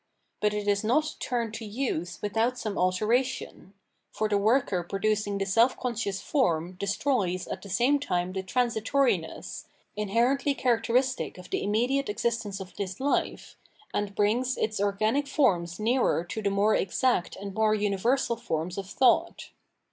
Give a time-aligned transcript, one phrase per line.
[0.39, 3.73] But it is not turned to use without some alteration:
[4.11, 9.65] for the worker producing the self conscious form destroys at the same time the transitoriness,
[9.95, 13.53] inherently characteristic of the immediate existence of this hfe,
[13.93, 18.79] and brings its organic forms nearer to the more exact and more uni versal forms
[18.79, 19.51] of thought.